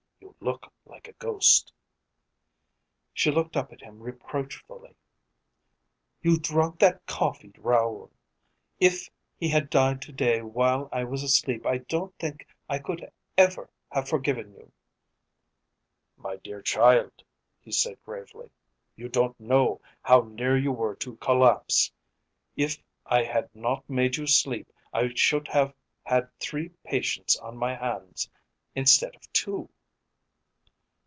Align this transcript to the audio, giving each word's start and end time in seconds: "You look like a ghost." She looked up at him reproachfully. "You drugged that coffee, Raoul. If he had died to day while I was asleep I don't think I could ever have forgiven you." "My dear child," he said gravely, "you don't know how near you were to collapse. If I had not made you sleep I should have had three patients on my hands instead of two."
"You 0.19 0.45
look 0.47 0.71
like 0.85 1.07
a 1.07 1.13
ghost." 1.13 1.71
She 3.13 3.29
looked 3.31 3.55
up 3.55 3.71
at 3.71 3.81
him 3.81 3.99
reproachfully. 3.99 4.95
"You 6.21 6.39
drugged 6.39 6.79
that 6.79 7.05
coffee, 7.05 7.53
Raoul. 7.59 8.11
If 8.79 9.07
he 9.37 9.49
had 9.49 9.69
died 9.69 10.01
to 10.03 10.11
day 10.11 10.41
while 10.41 10.89
I 10.91 11.03
was 11.03 11.21
asleep 11.21 11.63
I 11.65 11.77
don't 11.79 12.15
think 12.17 12.47
I 12.67 12.79
could 12.79 13.11
ever 13.37 13.69
have 13.91 14.09
forgiven 14.09 14.51
you." 14.53 14.71
"My 16.17 16.37
dear 16.37 16.61
child," 16.63 17.23
he 17.59 17.71
said 17.71 18.01
gravely, 18.03 18.49
"you 18.95 19.09
don't 19.09 19.39
know 19.39 19.79
how 20.01 20.21
near 20.21 20.57
you 20.57 20.71
were 20.71 20.95
to 20.97 21.17
collapse. 21.17 21.91
If 22.55 22.81
I 23.05 23.21
had 23.23 23.53
not 23.55 23.87
made 23.87 24.17
you 24.17 24.25
sleep 24.25 24.71
I 24.91 25.13
should 25.13 25.47
have 25.49 25.73
had 26.03 26.31
three 26.39 26.69
patients 26.83 27.37
on 27.37 27.57
my 27.57 27.75
hands 27.75 28.27
instead 28.75 29.15
of 29.15 29.31
two." 29.33 29.69